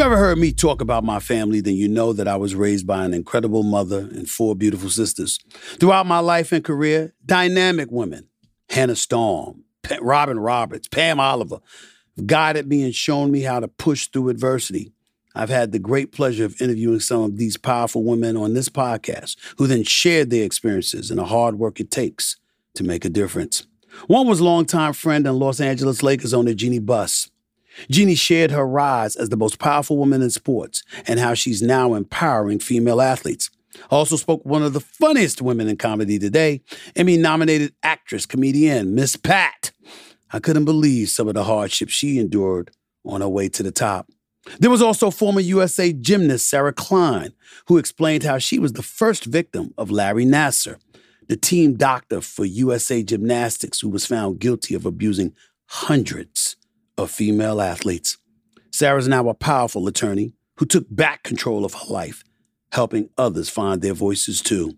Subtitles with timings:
[0.00, 3.04] ever heard me talk about my family, then you know that I was raised by
[3.04, 5.38] an incredible mother and four beautiful sisters.
[5.78, 8.28] Throughout my life and career, dynamic women,
[8.70, 9.64] Hannah Storm,
[10.00, 11.58] Robin Roberts, Pam Oliver,
[12.24, 14.92] guided me and shown me how to push through adversity.
[15.34, 19.36] I've had the great pleasure of interviewing some of these powerful women on this podcast
[19.58, 22.36] who then shared their experiences and the hard work it takes
[22.74, 23.66] to make a difference.
[24.06, 27.30] One was a longtime friend and Los Angeles Lakers owner Jeanie Buss.
[27.90, 31.94] Jeanie shared her rise as the most powerful woman in sports and how she's now
[31.94, 33.50] empowering female athletes.
[33.90, 36.60] Also spoke one of the funniest women in comedy today,
[36.96, 39.70] Emmy nominated actress, comedian, Miss Pat.
[40.32, 42.70] I couldn't believe some of the hardships she endured
[43.04, 44.10] on her way to the top.
[44.58, 47.32] There was also former USA gymnast Sarah Klein,
[47.66, 50.78] who explained how she was the first victim of Larry Nassar,
[51.28, 55.34] the team doctor for USA Gymnastics, who was found guilty of abusing
[55.66, 56.56] hundreds
[57.00, 58.18] of female athletes.
[58.70, 62.22] Sarah's now a powerful attorney who took back control of her life,
[62.72, 64.76] helping others find their voices too.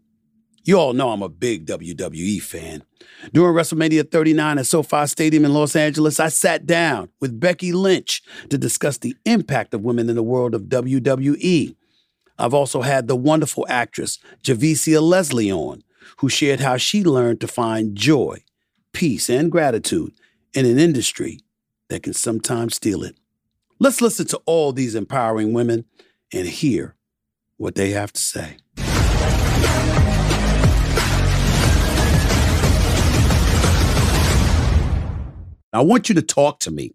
[0.64, 2.84] You all know I'm a big WWE fan.
[3.32, 8.22] During WrestleMania 39 at SoFi Stadium in Los Angeles, I sat down with Becky Lynch
[8.48, 11.74] to discuss the impact of women in the world of WWE.
[12.38, 15.82] I've also had the wonderful actress Javicia Leslie on,
[16.18, 18.44] who shared how she learned to find joy,
[18.92, 20.12] peace, and gratitude
[20.54, 21.40] in an industry
[21.92, 23.16] that can sometimes steal it.
[23.78, 25.84] Let's listen to all these empowering women
[26.32, 26.96] and hear
[27.58, 28.56] what they have to say.
[35.74, 36.92] I want you to talk to me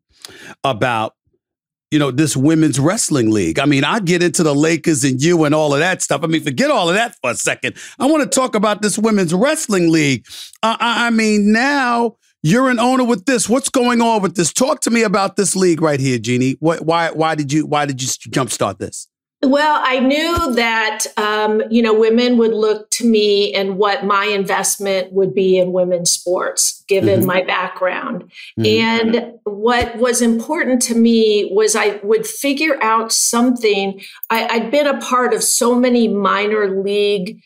[0.64, 1.14] about
[1.90, 3.60] you know, this women's wrestling league.
[3.60, 6.22] I mean, I get into the Lakers and you and all of that stuff.
[6.22, 7.78] I mean, forget all of that for a second.
[7.98, 10.26] I want to talk about this women's wrestling league.
[10.62, 13.50] I mean, now you're an owner with this.
[13.50, 14.54] What's going on with this?
[14.54, 16.56] Talk to me about this league right here, Jeanie.
[16.60, 19.08] What, why, why did you, why did you jumpstart this?
[19.44, 24.26] Well, I knew that um, you know women would look to me and what my
[24.26, 27.28] investment would be in women's sports, given mm-hmm.
[27.28, 28.32] my background.
[28.60, 28.66] Mm-hmm.
[28.66, 34.02] And what was important to me was I would figure out something.
[34.32, 37.40] I, I'd been a part of so many minor league,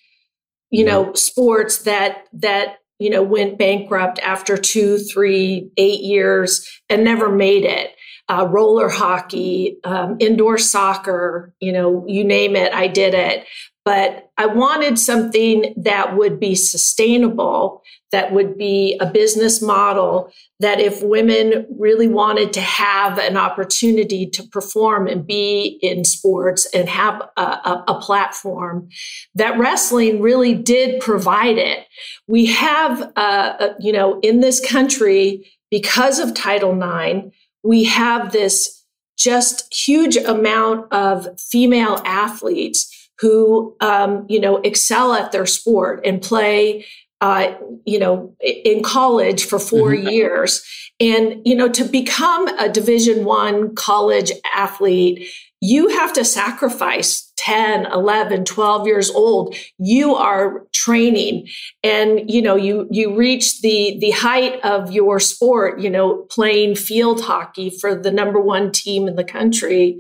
[0.70, 7.04] you know, sports that that you know, went bankrupt after two, three, eight years and
[7.04, 7.96] never made it.
[8.30, 13.46] Uh, roller hockey, um, indoor soccer, you know, you name it, I did it.
[13.84, 17.82] But I wanted something that would be sustainable,
[18.12, 24.30] that would be a business model that if women really wanted to have an opportunity
[24.30, 28.88] to perform and be in sports and have a, a, a, platform,
[29.34, 31.88] that wrestling really did provide it.
[32.28, 38.32] We have, uh, uh you know, in this country, because of Title IX, we have
[38.32, 38.84] this
[39.18, 42.91] just huge amount of female athletes
[43.22, 46.86] who, um, you know, excel at their sport and play
[47.22, 47.56] uh,
[47.86, 50.08] you know, in college for 4 mm-hmm.
[50.08, 50.66] years.
[51.00, 55.28] And, you know, to become a division one college athlete,
[55.62, 59.56] you have to sacrifice 10, 11, 12 years old.
[59.78, 61.48] You are training
[61.84, 66.76] and, you know, you, you reach the, the height of your sport, you know, playing
[66.76, 70.00] field hockey for the number one team in the country.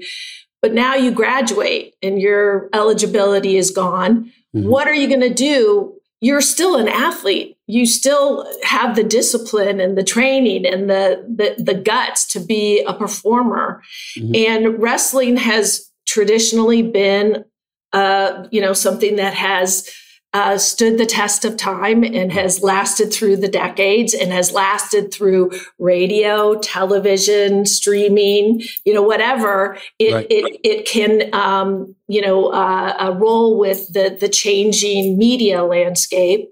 [0.61, 4.31] But now you graduate and your eligibility is gone.
[4.55, 4.69] Mm-hmm.
[4.69, 7.57] What are you going to do you're still an athlete.
[7.65, 12.83] You still have the discipline and the training and the the, the guts to be
[12.83, 13.81] a performer.
[14.17, 14.35] Mm-hmm.
[14.35, 17.43] And wrestling has traditionally been,
[17.91, 19.89] uh, you know, something that has
[20.33, 25.13] uh, stood the test of time and has lasted through the decades and has lasted
[25.13, 29.77] through radio, television, streaming, you know, whatever.
[29.99, 30.27] It right.
[30.29, 36.49] it, it can um, you know uh, uh, roll with the the changing media landscape.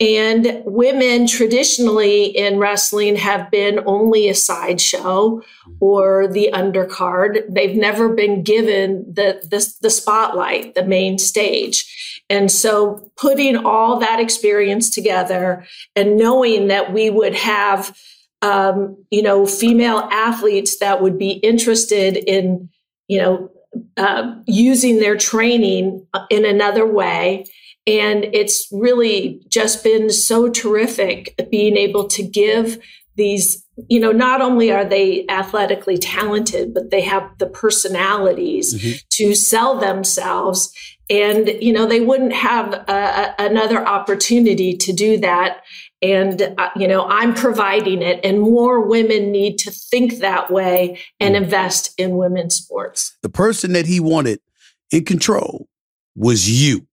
[0.00, 5.42] And women traditionally in wrestling have been only a sideshow
[5.78, 7.42] or the undercard.
[7.50, 12.22] They've never been given the, the, the spotlight, the main stage.
[12.30, 17.94] And so putting all that experience together and knowing that we would have,
[18.40, 22.70] um, you know, female athletes that would be interested in,
[23.06, 23.50] you know,
[23.98, 27.44] uh, using their training in another way
[27.86, 32.78] and it's really just been so terrific being able to give
[33.16, 38.96] these, you know, not only are they athletically talented, but they have the personalities mm-hmm.
[39.10, 40.72] to sell themselves.
[41.08, 45.62] And, you know, they wouldn't have a, another opportunity to do that.
[46.00, 50.98] And, uh, you know, I'm providing it, and more women need to think that way
[51.18, 51.44] and mm-hmm.
[51.44, 53.16] invest in women's sports.
[53.22, 54.40] The person that he wanted
[54.90, 55.68] in control
[56.14, 56.86] was you.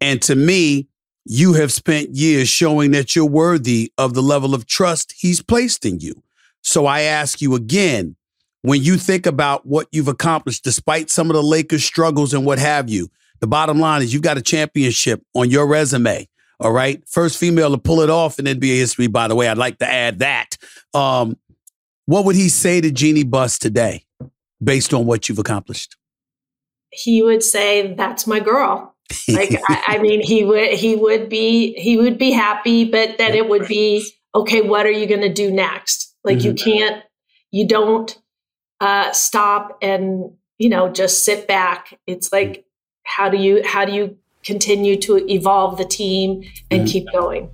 [0.00, 0.88] And to me,
[1.24, 5.86] you have spent years showing that you're worthy of the level of trust he's placed
[5.86, 6.22] in you.
[6.62, 8.16] So I ask you again,
[8.62, 12.58] when you think about what you've accomplished, despite some of the Lakers' struggles and what
[12.58, 13.10] have you,
[13.40, 16.28] the bottom line is you've got a championship on your resume.
[16.60, 17.02] All right.
[17.06, 19.48] First female to pull it off in NBA history, by the way.
[19.48, 20.56] I'd like to add that.
[20.94, 21.36] Um,
[22.06, 24.04] what would he say to Jeanie Buss today
[24.62, 25.96] based on what you've accomplished?
[26.90, 28.93] He would say, That's my girl
[29.28, 33.34] like I, I, mean he would he would be he would be happy but then
[33.34, 36.14] it would be okay what are you going to do next?
[36.24, 36.48] Like mm-hmm.
[36.48, 37.04] you can't
[37.50, 38.16] you don't
[38.80, 41.98] uh stop and you know just sit back.
[42.06, 42.64] It's like
[43.04, 46.86] how do you how do you continue to evolve the team and mm-hmm.
[46.86, 47.50] keep going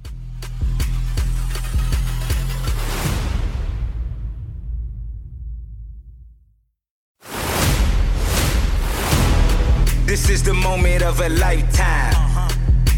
[10.10, 12.50] This is the moment of a lifetime.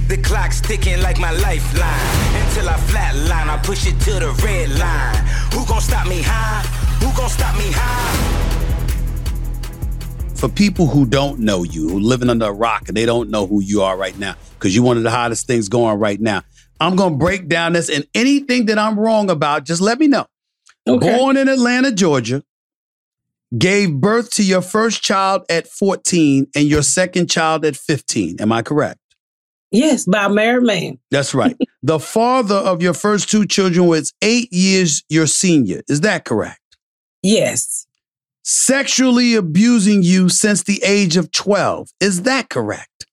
[0.09, 2.43] The clock's ticking like my lifeline.
[2.43, 5.17] Until I flatline, I push it to the red line.
[5.53, 6.63] Who gon' stop me high?
[7.05, 8.17] Who gon' stop me high?
[10.37, 13.47] For people who don't know you, who living under a rock and they don't know
[13.47, 16.41] who you are right now, because you're one of the hottest things going right now.
[16.81, 20.25] I'm gonna break down this and anything that I'm wrong about, just let me know.
[20.89, 21.15] Okay.
[21.19, 22.43] Born in Atlanta, Georgia,
[23.57, 28.37] gave birth to your first child at 14 and your second child at 15.
[28.41, 28.99] Am I correct?
[29.71, 30.99] Yes, by a married man.
[31.11, 31.57] That's right.
[31.83, 35.83] the father of your first two children was eight years your senior.
[35.89, 36.61] Is that correct?
[37.23, 37.87] Yes.
[38.45, 41.89] Sexually abusing you since the age of 12.
[42.01, 43.07] Is that correct?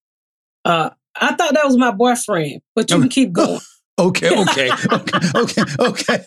[0.66, 3.60] Uh, I thought that was my boyfriend, but you can keep going.
[4.00, 6.24] Okay, okay, okay, okay, okay,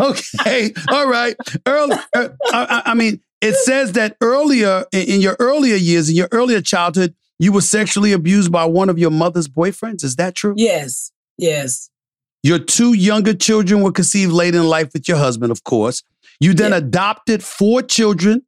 [0.00, 1.36] okay, All right.
[1.64, 6.28] Early, uh, I, I, mean, it says that earlier in your earlier years, in your
[6.32, 10.02] earlier childhood, you were sexually abused by one of your mother's boyfriends.
[10.04, 10.54] Is that true?
[10.56, 11.12] Yes.
[11.36, 11.90] Yes.
[12.42, 16.02] Your two younger children were conceived late in life with your husband, of course.
[16.40, 16.78] You then yeah.
[16.78, 18.42] adopted four children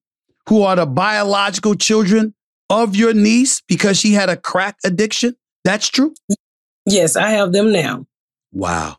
[0.49, 2.35] who are the biological children
[2.71, 5.35] of your niece because she had a crack addiction.
[5.65, 6.15] That's true?
[6.87, 8.07] Yes, I have them now.
[8.53, 8.97] Wow.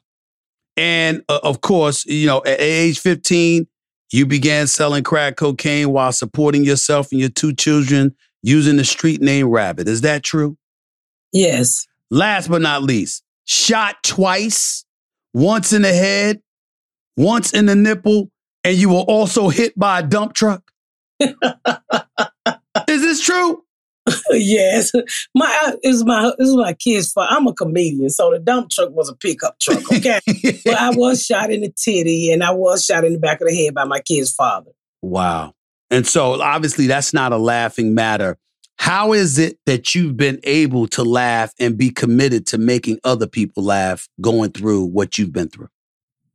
[0.78, 3.68] And uh, of course, you know, at age 15,
[4.12, 9.22] you began selling crack cocaine while supporting yourself and your two children using the street
[9.22, 9.88] name Rabbit.
[9.88, 10.58] Is that true?
[11.32, 11.88] Yes.
[12.10, 14.86] Last but not least, shot twice,
[15.34, 16.42] once in the head,
[17.18, 18.32] once in the nipple,
[18.64, 20.64] and you were also hit by a dump truck.
[21.20, 21.32] Is
[22.88, 23.64] this true?
[24.32, 24.92] yes,
[25.36, 27.28] my is my this is my kid's fault.
[27.30, 29.80] I'm a comedian, so the dump truck was a pickup truck.
[30.00, 30.20] Okay,
[30.64, 33.48] but I was shot in the titty and I was shot in the back of
[33.48, 34.72] the head by my kid's father.
[35.02, 35.54] Wow,
[35.90, 38.38] and so obviously that's not a laughing matter.
[38.78, 43.28] How is it that you've been able to laugh and be committed to making other
[43.28, 45.68] people laugh going through what you've been through?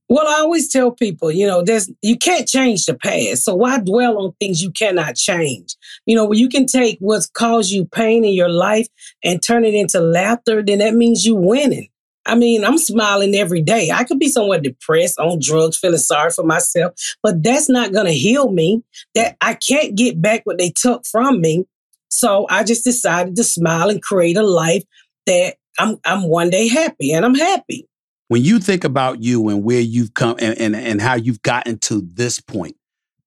[0.09, 3.45] Well, I always tell people, you know, there's you can't change the past.
[3.45, 5.77] So why dwell on things you cannot change?
[6.05, 8.87] You know, when you can take what's caused you pain in your life
[9.23, 11.89] and turn it into laughter, then that means you winning.
[12.27, 13.91] I mean, I'm smiling every day.
[13.91, 18.07] I could be somewhat depressed, on drugs, feeling sorry for myself, but that's not going
[18.07, 18.83] to heal me.
[19.15, 21.65] That I can't get back what they took from me.
[22.09, 24.85] So I just decided to smile and create a life
[25.27, 27.89] that I'm I'm one day happy and I'm happy
[28.29, 31.79] when you think about you and where you've come and, and, and how you've gotten
[31.81, 32.77] to this point,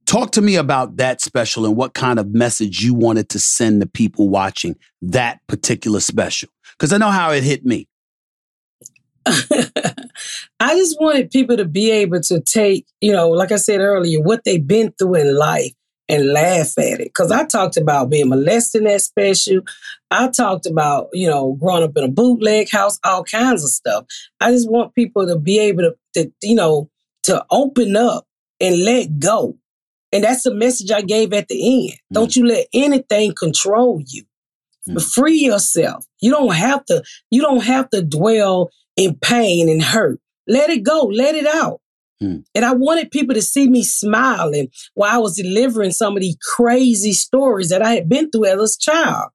[0.06, 3.82] talk to me about that special and what kind of message you wanted to send
[3.82, 6.50] the people watching that particular special.
[6.74, 7.88] Because I know how it hit me.
[10.60, 14.22] I just wanted people to be able to take, you know, like I said earlier,
[14.22, 15.74] what they've been through in life
[16.10, 17.14] and laugh at it.
[17.14, 19.62] Cause I talked about being molested in that special.
[20.10, 24.06] I talked about, you know, growing up in a bootleg house, all kinds of stuff.
[24.40, 26.90] I just want people to be able to, to you know,
[27.24, 28.26] to open up
[28.60, 29.58] and let go.
[30.12, 32.00] And that's the message I gave at the end.
[32.00, 32.14] Mm.
[32.14, 34.24] Don't you let anything control you.
[34.90, 35.14] Mm.
[35.14, 36.06] Free yourself.
[36.22, 40.20] You don't have to, you don't have to dwell in pain and hurt.
[40.48, 41.04] Let it go.
[41.04, 41.82] Let it out.
[42.22, 42.44] Mm.
[42.56, 46.38] And I wanted people to see me smiling while I was delivering some of these
[46.56, 49.30] crazy stories that I had been through as a child.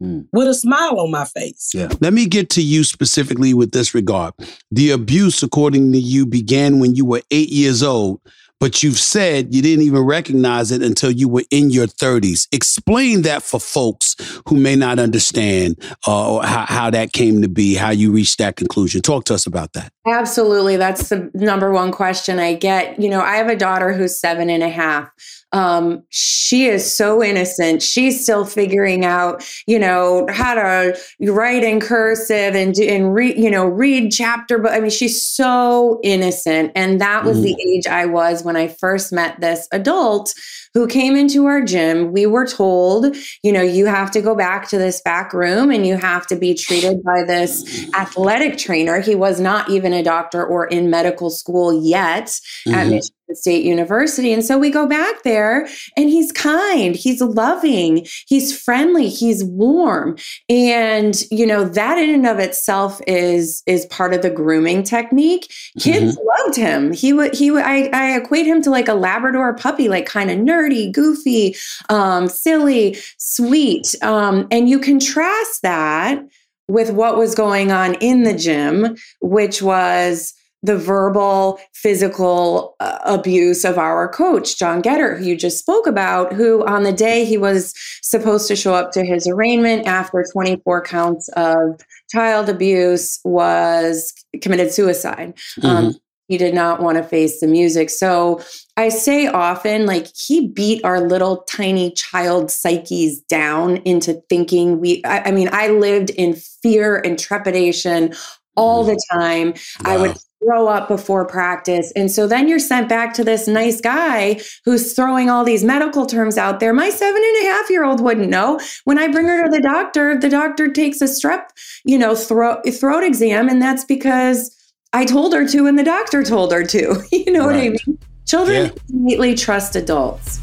[0.00, 0.28] Mm.
[0.32, 1.72] With a smile on my face.
[1.74, 1.88] Yeah.
[2.00, 4.32] Let me get to you specifically with this regard.
[4.70, 8.20] The abuse, according to you, began when you were eight years old
[8.60, 12.46] but you've said you didn't even recognize it until you were in your 30s.
[12.52, 17.74] Explain that for folks who may not understand uh, how, how that came to be,
[17.74, 19.00] how you reached that conclusion.
[19.00, 19.92] Talk to us about that.
[20.06, 20.76] Absolutely.
[20.76, 23.00] That's the number one question I get.
[23.00, 25.10] You know, I have a daughter who's seven and a half
[25.52, 27.82] um, she is so innocent.
[27.82, 33.50] She's still figuring out, you know, how to write in cursive and and read, you
[33.50, 34.58] know, read chapter.
[34.58, 37.44] But I mean, she's so innocent, and that was mm.
[37.44, 40.34] the age I was when I first met this adult
[40.74, 42.12] who came into our gym.
[42.12, 45.86] We were told, you know, you have to go back to this back room and
[45.86, 49.00] you have to be treated by this athletic trainer.
[49.00, 52.74] He was not even a doctor or in medical school yet mm-hmm.
[52.74, 54.32] at Michigan State University.
[54.32, 60.16] And so we go back there and he's kind, he's loving, he's friendly, he's warm.
[60.48, 65.52] And you know, that in and of itself is is part of the grooming technique.
[65.78, 66.44] Kids mm-hmm.
[66.44, 66.92] loved him.
[66.92, 70.30] He would he would I, I equate him to like a Labrador puppy, like kind
[70.30, 71.56] of nerdy, goofy,
[71.88, 73.94] um, silly, sweet.
[74.02, 76.24] Um, and you contrast that
[76.68, 83.64] with what was going on in the gym, which was the verbal, physical uh, abuse
[83.64, 87.38] of our coach, John Geddert, who you just spoke about, who on the day he
[87.38, 94.12] was supposed to show up to his arraignment after 24 counts of child abuse was
[94.42, 95.34] committed suicide.
[95.62, 95.86] Um, mm-hmm.
[95.86, 95.94] Um,
[96.28, 97.88] he did not want to face the music.
[97.88, 98.42] So
[98.76, 105.02] I say often, like, he beat our little tiny child psyches down into thinking we,
[105.04, 108.12] I, I mean, I lived in fear and trepidation
[108.56, 108.92] all mm-hmm.
[108.92, 109.48] the time.
[109.84, 109.92] Wow.
[109.92, 111.92] I would throw up before practice.
[111.96, 116.06] And so then you're sent back to this nice guy who's throwing all these medical
[116.06, 116.72] terms out there.
[116.72, 118.60] My seven and a half year old wouldn't know.
[118.84, 121.48] When I bring her to the doctor, the doctor takes a strep,
[121.84, 123.48] you know, throat, throat exam.
[123.48, 124.54] And that's because
[124.92, 127.02] I told her to and the doctor told her to.
[127.12, 127.54] you know right.
[127.54, 127.98] what I mean?
[128.26, 128.82] Children yeah.
[128.90, 130.40] immediately trust adults.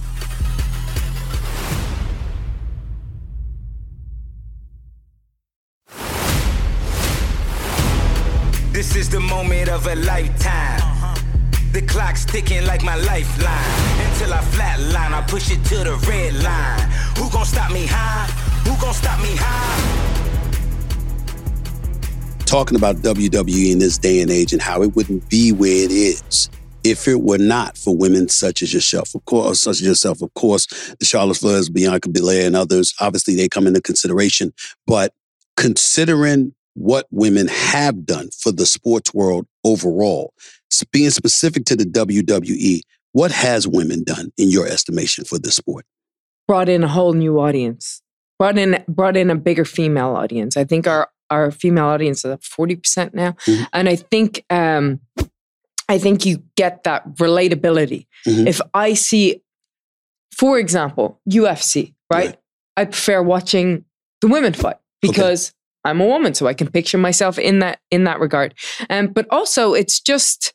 [9.05, 10.81] Is the moment of a lifetime.
[11.71, 14.09] The clock's ticking like my lifeline.
[14.09, 16.89] Until I flatline, I push it to the red line.
[17.17, 18.25] Who gon' stop me high?
[18.65, 20.15] Who gon' stop me high?
[22.45, 25.91] Talking about WWE in this day and age and how it wouldn't be where it
[25.91, 26.49] is
[26.83, 30.33] if it were not for women such as yourself, of course, such as yourself, of
[30.35, 30.67] course,
[30.99, 34.53] the Charlotte Flairs, Bianca Belair, and others, obviously they come into consideration.
[34.85, 35.11] But
[35.57, 40.33] considering what women have done for the sports world overall.
[40.91, 42.81] Being specific to the WWE,
[43.13, 45.85] what has women done in your estimation for this sport?
[46.47, 48.01] Brought in a whole new audience.
[48.37, 50.57] Brought in brought in a bigger female audience.
[50.57, 53.63] I think our our female audience is at forty percent now, mm-hmm.
[53.71, 54.99] and I think um,
[55.87, 58.07] I think you get that relatability.
[58.27, 58.47] Mm-hmm.
[58.47, 59.41] If I see,
[60.37, 62.27] for example, UFC, right?
[62.27, 62.37] right?
[62.75, 63.85] I prefer watching
[64.19, 65.53] the women fight because
[65.85, 68.53] I'm a woman, so I can picture myself in that in that regard.
[68.89, 70.53] Um, but also, it's just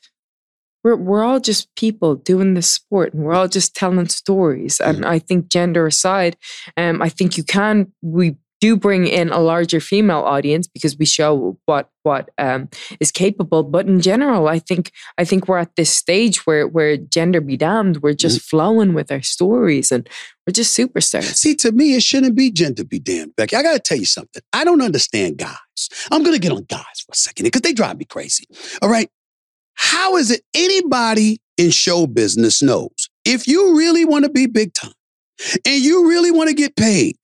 [0.84, 4.80] we're we're all just people doing this sport, and we're all just telling stories.
[4.80, 6.36] And I think gender aside,
[6.76, 11.06] um, I think you can we do bring in a larger female audience because we
[11.06, 13.62] show what what um, is capable.
[13.62, 17.56] But in general, I think I think we're at this stage where where gender be
[17.56, 18.56] damned, we're just mm-hmm.
[18.56, 20.08] flowing with our stories and
[20.46, 21.34] we're just superstars.
[21.34, 23.56] See, to me, it shouldn't be gender be damned, Becky.
[23.56, 24.42] I got to tell you something.
[24.52, 25.56] I don't understand guys.
[26.10, 28.44] I'm to get on guys for a second because they drive me crazy.
[28.82, 29.08] All right.
[29.74, 34.74] How is it anybody in show business knows if you really want to be big
[34.74, 34.92] time
[35.64, 37.16] and you really want to get paid,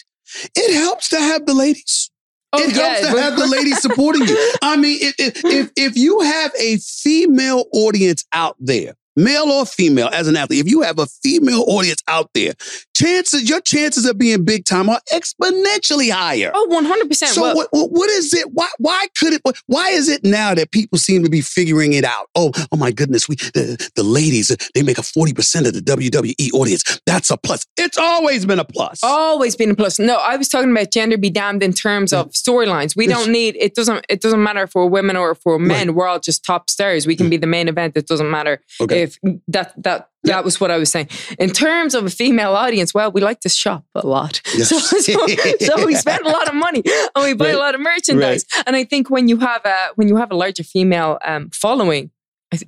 [0.55, 2.11] it helps to have the ladies.
[2.53, 4.55] Oh, it helps to have the ladies supporting you.
[4.63, 10.09] I mean, if, if, if you have a female audience out there male or female,
[10.13, 12.55] as an athlete, if you have a female audience out there,
[12.97, 16.51] chances your chances of being big time are exponentially higher.
[16.55, 17.15] Oh, 100%.
[17.27, 18.47] So well, what, what what is it?
[18.53, 19.43] Why why could it?
[19.67, 22.29] Why is it now that people seem to be figuring it out?
[22.35, 25.81] Oh oh my goodness, we the, the ladies they make a forty percent of the
[25.81, 27.01] WWE audience.
[27.07, 27.67] That's a plus.
[27.77, 29.01] It's always been a plus.
[29.03, 29.99] always been a plus.
[29.99, 32.33] No, I was talking about gender be damned in terms of mm.
[32.33, 32.97] storylines.
[32.97, 35.95] We don't need it doesn't it doesn't matter for women or for men.
[35.95, 37.07] We're all just top stars.
[37.07, 37.31] We can mm.
[37.31, 37.97] be the main event.
[37.97, 39.03] It doesn't matter Okay.
[39.03, 39.06] if
[39.49, 41.09] that that that was what I was saying.
[41.39, 44.41] In terms of a female audience, well, we like to shop a lot.
[44.57, 44.69] Yes.
[44.71, 45.27] So, so,
[45.69, 46.83] so we spend a lot of money
[47.15, 47.55] and we buy Right.
[47.55, 48.45] a lot of merchandise.
[48.67, 52.11] And I think when you have a when you have a larger female um, following,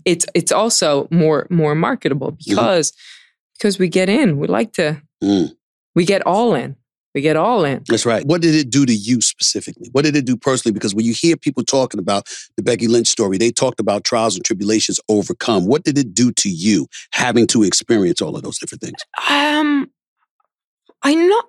[0.04, 2.92] it's it's also more more marketable because
[3.56, 4.38] because we get in.
[4.38, 5.50] We like to Mm.
[5.96, 6.76] we get all in.
[7.14, 7.82] We get all in.
[7.88, 8.24] That's right.
[8.26, 9.88] What did it do to you specifically?
[9.92, 10.72] What did it do personally?
[10.72, 14.36] Because when you hear people talking about the Becky Lynch story, they talked about trials
[14.36, 15.66] and tribulations overcome.
[15.66, 18.98] What did it do to you having to experience all of those different things?
[19.28, 19.90] Um,
[21.02, 21.46] I'm not.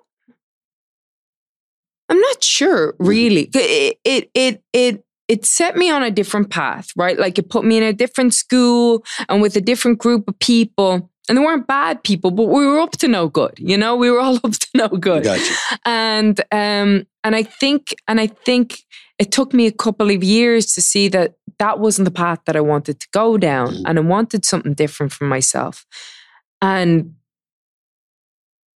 [2.08, 3.48] I'm not sure, really.
[3.54, 7.18] It it it it it set me on a different path, right?
[7.18, 11.09] Like it put me in a different school and with a different group of people.
[11.28, 13.52] And they weren't bad people, but we were up to no good.
[13.58, 15.22] You know, we were all up to no good.
[15.24, 15.54] Gotcha.
[15.84, 18.82] and um and i think and i think
[19.18, 22.56] it took me a couple of years to see that that wasn't the path that
[22.56, 23.82] i wanted to go down Mhm.
[23.86, 25.84] and i wanted something different for myself
[26.62, 27.14] and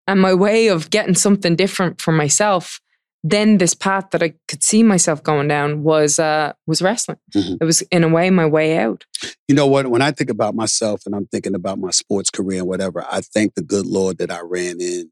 [0.07, 2.81] and my way of getting something different for myself
[3.27, 7.57] then this path that i could see myself going down was uh was wrestling Mhm.
[7.61, 9.05] it was in a way my way out
[9.49, 9.87] You know what?
[9.91, 13.21] When I think about myself and I'm thinking about my sports career and whatever, I
[13.21, 15.11] thank the good Lord that I ran in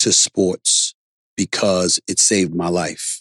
[0.00, 0.94] to sports
[1.36, 3.20] because it saved my life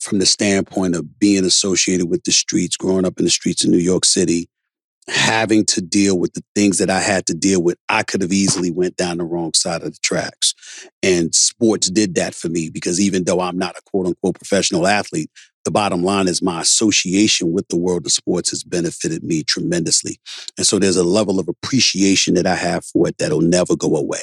[0.00, 3.70] from the standpoint of being associated with the streets, growing up in the streets of
[3.70, 4.48] New York City,
[5.10, 7.76] having to deal with the things that I had to deal with.
[7.88, 10.54] I could have easily went down the wrong side of the tracks.
[11.02, 14.86] And sports did that for me because even though I'm not a quote unquote professional
[14.86, 15.30] athlete,
[15.64, 20.18] the bottom line is my association with the world of sports has benefited me tremendously.
[20.56, 23.96] And so there's a level of appreciation that I have for it that'll never go
[23.96, 24.22] away.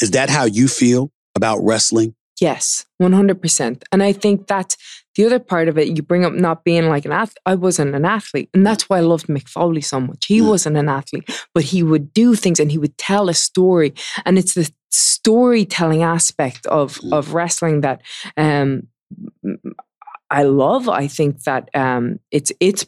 [0.00, 2.14] Is that how you feel about wrestling?
[2.40, 3.82] Yes, 100%.
[3.92, 4.76] And I think that's
[5.16, 5.96] the other part of it.
[5.96, 7.38] You bring up not being like an athlete.
[7.46, 8.48] I wasn't an athlete.
[8.54, 10.26] And that's why I loved Mick Foley so much.
[10.26, 10.48] He Mm.
[10.48, 13.94] wasn't an athlete, but he would do things and he would tell a story.
[14.24, 17.12] And it's the storytelling aspect of, Mm.
[17.12, 18.02] of wrestling that
[18.36, 18.88] um,
[20.30, 20.88] I love.
[20.88, 22.86] I think that um, it's, it's,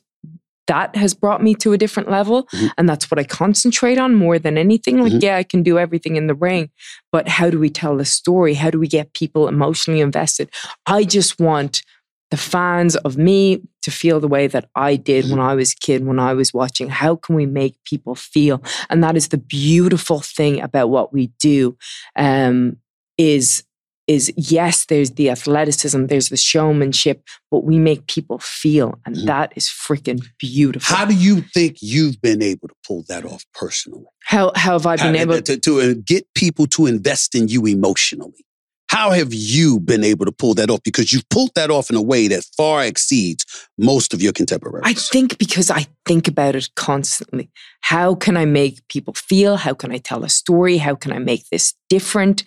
[0.66, 2.46] that has brought me to a different level.
[2.52, 2.70] Mhm.
[2.76, 4.98] And that's what I concentrate on more than anything.
[5.00, 5.22] Like, Mhm.
[5.22, 6.68] yeah, I can do everything in the ring,
[7.10, 8.52] but how do we tell the story?
[8.54, 10.50] How do we get people emotionally invested?
[10.84, 11.82] I just want
[12.30, 15.76] the fans of me to feel the way that I did when I was a
[15.76, 16.88] kid, when I was watching.
[16.88, 18.62] How can we make people feel?
[18.90, 21.76] And that is the beautiful thing about what we do.
[22.16, 22.76] Um,
[23.16, 23.64] is
[24.06, 29.26] is yes, there's the athleticism, there's the showmanship, but we make people feel, and Mhm.
[29.26, 30.96] that is freaking beautiful.
[30.96, 34.06] How do you think you've been able to pull that off personally?
[34.24, 37.48] how, how have I been How- able to, to uh, get people to invest in
[37.48, 38.44] you emotionally?
[38.88, 40.82] How have you been able to pull that off?
[40.82, 43.44] Because you've pulled that off in a way that far exceeds
[43.76, 44.84] most of your contemporaries.
[44.86, 47.50] I think because I think about it constantly.
[47.82, 49.56] How can I make people feel?
[49.56, 50.78] How can I tell a story?
[50.78, 52.44] How can I make this different?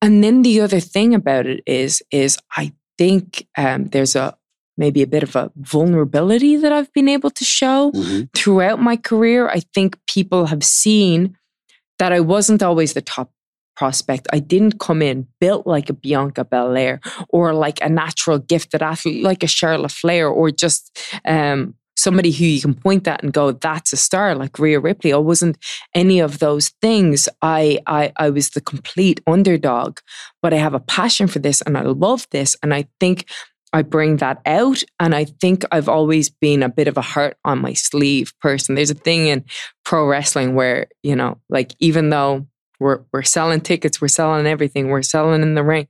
[0.00, 4.36] And then the other thing about it is, is I think um, there's a
[4.76, 8.28] maybe a bit of a vulnerability that I've been able to show Mhm.
[8.34, 9.48] throughout my career.
[9.48, 11.36] I think people have seen
[12.00, 13.30] that I wasn't always the top
[13.76, 14.26] prospect.
[14.32, 19.22] I didn't come in built like a Bianca Belair or like a natural gifted athlete
[19.22, 23.52] like a Charlotte Flair or just um, somebody who you can point at and go,
[23.52, 25.12] that's a star like Rhea Ripley.
[25.12, 25.56] I wasn't
[25.94, 27.28] any of those things.
[27.42, 29.98] I, I I was the complete underdog,
[30.42, 32.56] but I have a passion for this and I love this.
[32.62, 33.26] And I think
[33.72, 34.82] I bring that out.
[35.00, 38.76] And I think I've always been a bit of a heart on my sleeve person.
[38.76, 39.44] There's a thing in
[39.84, 42.46] pro wrestling where, you know, like even though
[42.80, 45.88] we're we're selling tickets, we're selling everything, we're selling in the ring.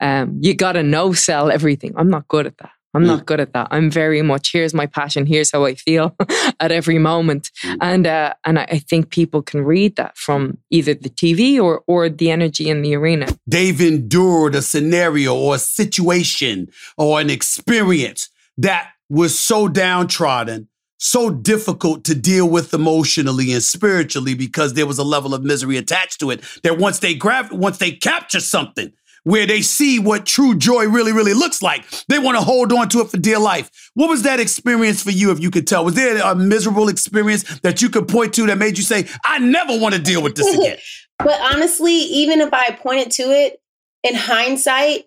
[0.00, 1.94] Um, you gotta no sell everything.
[1.96, 2.70] I'm not good at that.
[2.96, 3.66] I'm not good at that.
[3.72, 6.14] I'm very much here's my passion, here's how I feel
[6.60, 7.76] at every moment, Mm.
[7.80, 11.82] and uh, and I, I think people can read that from either the TV or
[11.88, 13.26] or the energy in the arena.
[13.48, 20.68] They've endured a scenario or a situation or an experience that was so downtrodden,
[21.04, 25.76] so difficult to deal with emotionally and spiritually because there was a level of misery
[25.76, 28.90] attached to it that once they grab, once they capture something,
[29.24, 31.84] where they see what true joy really, really looks like.
[32.08, 33.70] They want to hold on to it for dear life.
[33.94, 35.84] What was that experience for you, if you could tell?
[35.84, 39.38] Was there a miserable experience that you could point to that made you say, I
[39.38, 40.78] never want to deal with this again?
[41.18, 43.60] but honestly, even if I pointed to it
[44.02, 45.04] in hindsight,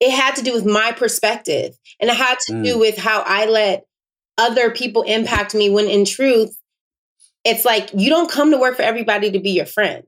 [0.00, 2.64] it had to do with my perspective and it had to mm.
[2.64, 3.86] do with how I let
[4.38, 6.56] other people impact me when in truth,
[7.44, 10.04] it's like you don't come to work for everybody to be your friend.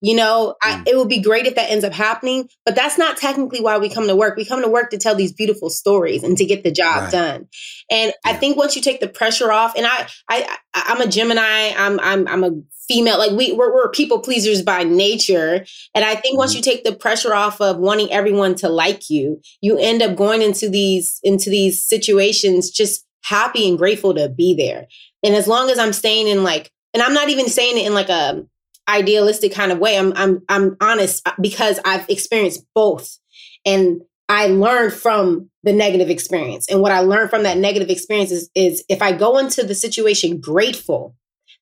[0.00, 0.88] You know, I, mm.
[0.88, 3.88] it would be great if that ends up happening, but that's not technically why we
[3.88, 4.36] come to work.
[4.36, 7.12] We come to work to tell these beautiful stories and to get the job right.
[7.12, 7.48] done.
[7.90, 8.32] And yeah.
[8.32, 11.72] I think once you take the pressure off, and I, I, I'm a Gemini.
[11.76, 12.50] I'm, I'm, I'm a
[12.88, 13.18] female.
[13.18, 15.66] Like we, we're, we're people pleasers by nature.
[15.94, 16.58] And I think mm once mm-hmm.
[16.58, 20.40] you take the pressure off of wanting everyone to like you, you end up going
[20.40, 24.86] into these, into these situations just happy and grateful to be there.
[25.22, 27.94] And as long as I'm staying in like, and I'm not even saying it in
[27.94, 28.46] like a
[28.88, 29.98] idealistic kind of way.
[29.98, 33.18] I'm I'm I'm honest uh, because I've experienced both.
[33.64, 36.68] And I learned from the negative experience.
[36.68, 39.74] And what I learned from that negative experience is, is if I go into the
[39.74, 41.14] situation grateful,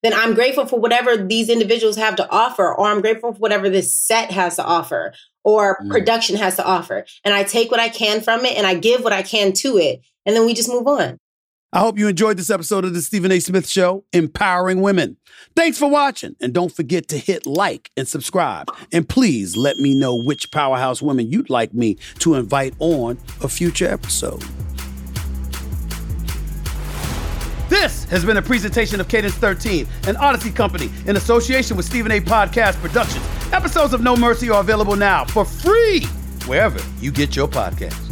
[0.03, 3.71] then I'm grateful for whatever these individuals have to offer, or I'm grateful for whatever
[3.71, 5.91] this set has to offer, or mm.
[5.91, 7.07] production has to offer.
[7.25, 9.79] And I take what I can from it and I give what I can to
[9.79, 10.01] it.
[10.25, 11.19] And then we just move on.
[11.77, 13.39] I hope you enjoyed this episode of the Stephen A.
[13.39, 15.19] Smith Show, Empowering Women.
[15.55, 18.75] Thanks for watching, and don't forget to hit like and subscribe.
[18.93, 23.49] And please let me know which powerhouse women you'd like me to invite on a
[23.49, 24.43] future episode.
[27.69, 32.11] This has been a presentation of Cadence 13, an Audacy company in association with Stephen
[32.11, 32.23] A.
[32.23, 33.23] Podcast Productions.
[33.53, 36.07] Episodes of No Mercy are available now for free
[36.47, 38.06] wherever you get your podcasts.